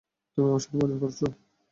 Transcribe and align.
তুমি 0.31 0.47
আমার 0.47 0.61
সাথে 0.63 0.75
মজা 0.81 0.97
করছো? 1.01 1.25